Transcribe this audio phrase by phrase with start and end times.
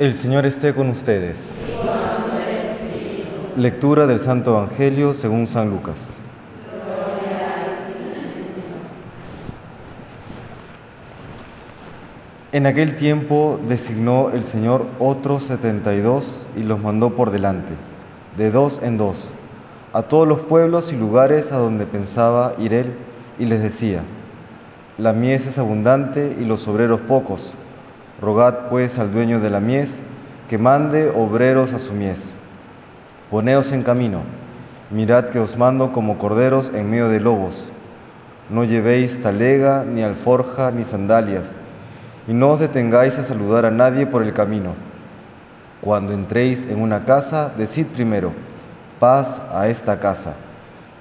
[0.00, 1.60] El Señor esté con ustedes.
[3.54, 6.16] Lectura del Santo Evangelio según San Lucas.
[12.52, 17.74] En aquel tiempo designó el Señor otros setenta y dos y los mandó por delante,
[18.38, 19.30] de dos en dos,
[19.92, 22.94] a todos los pueblos y lugares a donde pensaba ir él,
[23.38, 24.00] y les decía,
[24.96, 27.54] la mies es abundante y los obreros pocos
[28.20, 30.02] Rogad pues al dueño de la mies
[30.48, 32.34] que mande obreros a su mies.
[33.30, 34.20] Poneos en camino,
[34.90, 37.70] mirad que os mando como corderos en medio de lobos.
[38.50, 41.56] No llevéis talega, ni alforja, ni sandalias,
[42.28, 44.74] y no os detengáis a saludar a nadie por el camino.
[45.80, 48.32] Cuando entréis en una casa, decid primero,
[48.98, 50.34] paz a esta casa.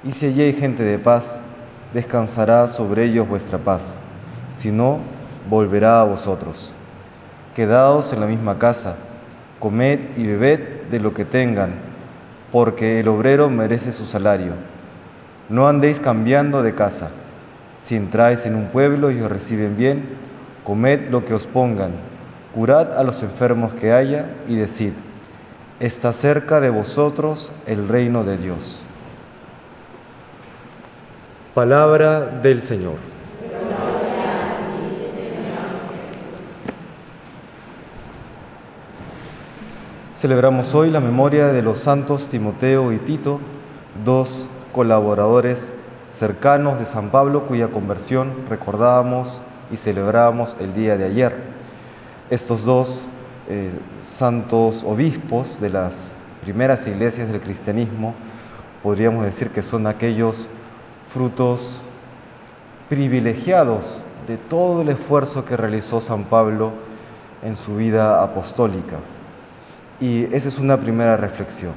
[0.06, 1.38] Y si allí hay gente de paz,
[1.94, 3.98] descansará sobre ellos vuestra paz.
[4.56, 5.00] Si no,
[5.50, 6.74] volverá a vosotros.
[7.60, 8.96] Quedaos en la misma casa,
[9.60, 11.74] comed y bebed de lo que tengan,
[12.54, 14.54] porque el obrero merece su salario.
[15.50, 17.10] No andéis cambiando de casa.
[17.82, 20.08] Si entráis en un pueblo y os reciben bien,
[20.64, 21.92] comed lo que os pongan,
[22.56, 24.94] curad a los enfermos que haya y decid,
[25.82, 28.80] está cerca de vosotros el reino de Dios.
[31.54, 33.19] Palabra del Señor.
[40.20, 43.40] Celebramos hoy la memoria de los santos Timoteo y Tito,
[44.04, 45.72] dos colaboradores
[46.12, 51.38] cercanos de San Pablo cuya conversión recordábamos y celebrábamos el día de ayer.
[52.30, 53.06] Estos dos
[53.48, 58.14] eh, santos obispos de las primeras iglesias del cristianismo,
[58.84, 60.48] podríamos decir que son aquellos
[61.08, 61.84] frutos
[62.90, 66.74] privilegiados de todo el esfuerzo que realizó San Pablo
[67.42, 68.98] en su vida apostólica.
[70.00, 71.74] Y esa es una primera reflexión.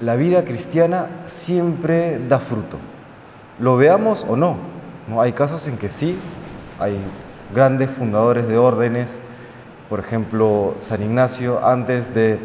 [0.00, 2.78] La vida cristiana siempre da fruto,
[3.58, 4.56] lo veamos o no.
[5.08, 5.20] ¿no?
[5.20, 6.16] Hay casos en que sí,
[6.78, 6.96] hay
[7.54, 9.20] grandes fundadores de órdenes,
[9.88, 12.38] por ejemplo, San Ignacio, antes de,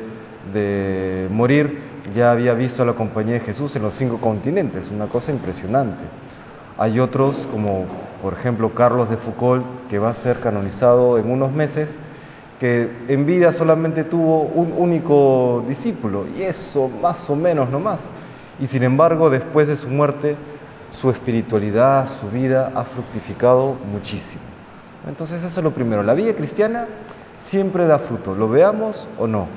[0.54, 1.82] de morir,
[2.16, 6.04] ya había visto a la compañía de Jesús en los cinco continentes, una cosa impresionante.
[6.78, 7.86] Hay otros, como
[8.22, 12.00] por ejemplo Carlos de Foucault, que va a ser canonizado en unos meses,
[12.59, 18.09] que en vida solamente tuvo un único discípulo, y eso más o menos no más.
[18.59, 20.36] Y sin embargo, después de su muerte,
[20.92, 24.42] su espiritualidad, su vida ha fructificado muchísimo.
[25.08, 26.03] Entonces eso es lo primero.
[26.03, 26.88] La vida cristiana
[27.38, 29.48] siempre da fruto, lo veamos o no.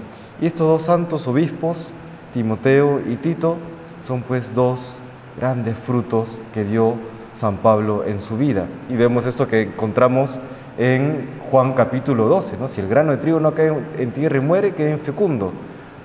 [0.41, 1.91] Y estos dos santos obispos,
[2.33, 3.57] Timoteo y Tito,
[4.01, 4.99] son pues dos
[5.37, 6.95] grandes frutos que dio
[7.35, 8.67] San Pablo en su vida.
[8.89, 10.39] Y vemos esto que encontramos
[10.79, 12.69] en Juan capítulo 12, ¿no?
[12.69, 15.53] Si el grano de trigo no cae en tierra y muere, queda infecundo,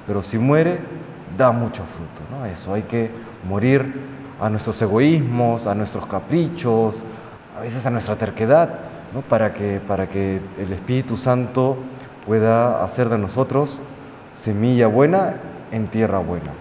[0.06, 0.80] pero si muere,
[1.38, 2.46] da mucho fruto, ¿no?
[2.46, 3.10] Eso, hay que
[3.48, 3.94] morir
[4.40, 7.04] a nuestros egoísmos, a nuestros caprichos,
[7.58, 8.70] a veces a nuestra terquedad,
[9.14, 9.22] ¿no?
[9.22, 11.78] para, que, para que el Espíritu Santo
[12.26, 13.80] pueda hacer de nosotros
[14.34, 15.38] semilla buena
[15.72, 16.52] en tierra buena.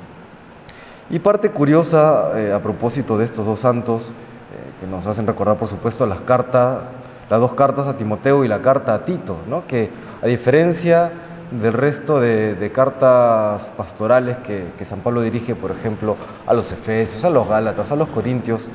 [1.11, 5.57] Y parte curiosa eh, a propósito de estos dos santos, eh, que nos hacen recordar
[5.57, 6.83] por supuesto las cartas
[7.29, 9.67] las dos cartas a Timoteo y la carta a Tito, ¿no?
[9.67, 9.91] que
[10.23, 11.13] a diferencia
[11.51, 16.17] del resto de, cartas pastorales que, San Pablo dirige, por ejemplo,
[16.47, 18.71] a los Efesios, a los Gálatas, a los Corintios,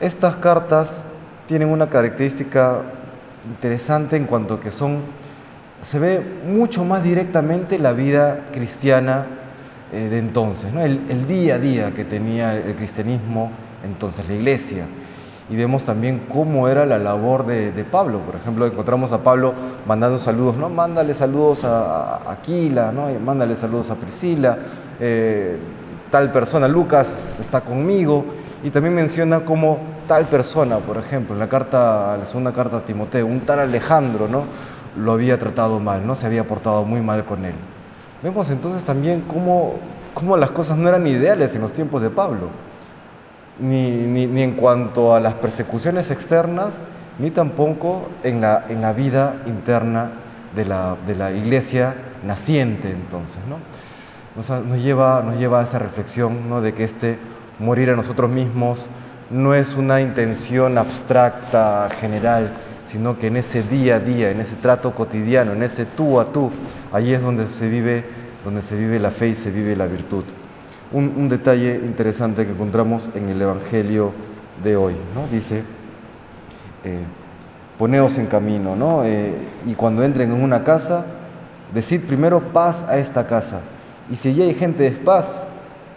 [0.00, 1.02] estas cartas
[1.46, 2.82] tienen una característica
[3.46, 5.00] interesante en cuanto que son,
[5.82, 9.26] se ve mucho más directamente la vida cristiana
[9.92, 10.80] eh, de entonces, ¿no?
[10.80, 13.50] el día a día que tenía el cristianismo
[13.82, 14.86] entonces, la iglesia
[15.50, 18.20] y vemos también cómo era la labor de, Pablo.
[18.20, 19.52] Por ejemplo, encontramos a Pablo
[19.84, 20.68] mandando saludos, ¿no?
[20.68, 23.08] Mándale saludos a, Aquila, ¿no?
[23.18, 24.58] Mándale saludos a Priscila,
[25.00, 25.58] eh,
[26.12, 28.24] tal persona, Lucas está conmigo,
[28.62, 32.84] y también menciona como tal persona, por ejemplo, en la carta, la segunda carta a
[32.84, 34.44] Timoteo, un tal Alejandro, ¿no?
[34.96, 36.14] Lo había tratado mal, ¿no?
[36.14, 37.54] Se había portado muy mal con él.
[38.22, 39.74] Vemos entonces también cómo,
[40.14, 42.69] cómo las cosas no eran ideales en los tiempos de Pablo
[43.60, 46.82] ni, en cuanto a las persecuciones externas,
[47.18, 50.10] ni tampoco en la, en la vida interna
[50.54, 53.38] de la, de la, iglesia naciente entonces.
[53.48, 53.58] ¿no?
[54.36, 56.60] Nos, lleva, nos lleva a esa reflexión ¿no?
[56.62, 57.18] de que este
[57.58, 58.88] morir a nosotros mismos
[59.30, 62.52] no es una intención abstracta, general,
[62.86, 66.32] sino que en ese día a día, en ese trato cotidiano, en ese tú a
[66.32, 66.50] tú,
[66.90, 68.04] ahí es donde se vive,
[68.44, 70.24] donde se vive la fe y se vive la virtud
[70.92, 74.12] un, detalle interesante que encontramos en el Evangelio
[74.62, 74.94] de hoy.
[75.14, 75.26] ¿no?
[75.28, 75.62] Dice,
[76.84, 76.98] eh,
[77.78, 79.04] poneos en camino, ¿no?
[79.04, 79.34] Eh,
[79.66, 81.04] y cuando entren en una casa,
[81.74, 83.60] Decid primero paz a esta casa,
[84.10, 85.44] y si ya hay gente de paz,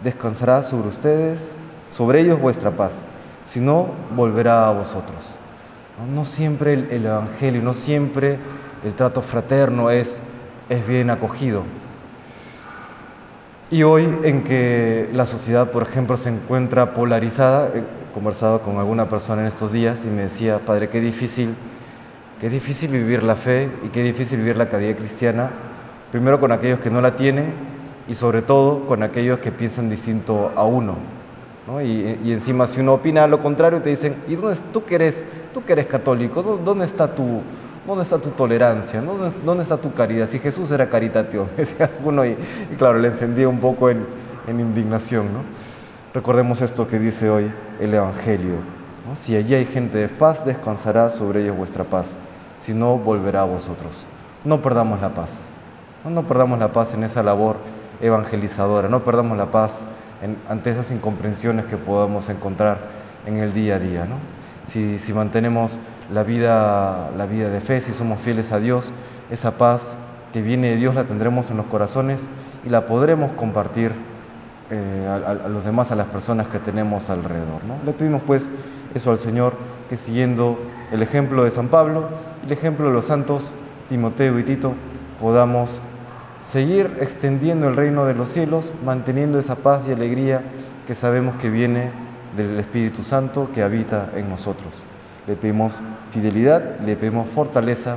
[0.04, 1.52] descansará sobre ustedes,
[1.90, 3.04] sobre ellos vuestra paz,
[3.44, 5.36] si no, volverá a vosotros.
[6.14, 8.38] No, siempre el, Evangelio, no siempre
[8.84, 10.20] el trato fraterno es,
[10.68, 11.64] es bien acogido.
[13.70, 19.08] Y hoy en que la sociedad, por ejemplo, se encuentra polarizada, he conversado con alguna
[19.08, 21.54] persona en estos días y me decía, Padre, qué difícil
[22.40, 25.50] Qué difícil vivir la fe y qué difícil vivir la caridad cristiana,
[26.10, 27.54] primero con aquellos que no la tienen
[28.08, 30.96] y sobre todo con aquellos que piensan distinto a uno.
[31.82, 35.64] Y, encima si uno opina lo contrario te dicen, ¿y dónde, tú, que eres, tú
[35.64, 37.40] que eres católico, ¿dónde está tu,
[37.86, 39.00] dónde está tu tolerancia?
[39.00, 40.28] ¿Dónde, está tu caridad?
[40.28, 42.36] Si Jesús era caritativo, decía alguno y,
[42.78, 44.06] claro, le encendía un poco en,
[44.48, 45.26] indignación.
[45.32, 45.40] ¿no?
[46.12, 48.56] Recordemos esto que dice hoy el Evangelio.
[49.14, 52.18] Si allí hay gente de paz, descansará sobre ellos vuestra paz
[52.56, 54.06] si no volverá a vosotros.
[54.44, 55.42] No perdamos la paz.
[56.04, 57.56] No, perdamos la paz en esa labor
[58.02, 59.82] evangelizadora, no perdamos la paz
[60.48, 62.78] ante esas incomprensiones que podamos encontrar
[63.26, 64.06] en el día a día.
[64.66, 65.78] Si, mantenemos
[66.12, 68.92] la vida, la vida de fe, si somos fieles a Dios,
[69.30, 69.96] esa paz
[70.32, 72.26] que viene de Dios la tendremos en los corazones
[72.64, 73.92] y la podremos compartir
[74.70, 77.60] eh, a, los demás, a las personas que tenemos alrededor.
[77.84, 78.50] Le pedimos pues
[78.94, 79.54] eso al Señor,
[79.88, 80.58] que siguiendo
[80.90, 82.08] el ejemplo de San Pablo,
[82.44, 83.54] el ejemplo de los santos
[83.88, 84.74] Timoteo y Tito,
[85.20, 85.82] podamos
[86.40, 90.42] seguir extendiendo el reino de los cielos, manteniendo esa paz y alegría
[90.86, 91.90] que sabemos que viene
[92.36, 94.84] del Espíritu Santo que habita en nosotros.
[95.26, 97.96] Le pedimos fidelidad, le pedimos fortaleza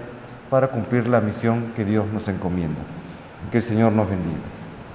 [0.50, 2.82] para cumplir la misión que Dios nos encomienda.
[3.52, 4.57] Que el Señor nos bendiga.